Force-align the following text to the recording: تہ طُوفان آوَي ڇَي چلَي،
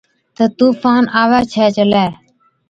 تہ 0.35 0.45
طُوفان 0.57 1.03
آوَي 1.21 1.41
ڇَي 1.51 1.67
چلَي، 1.75 2.05